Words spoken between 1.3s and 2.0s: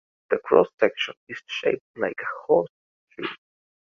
shaped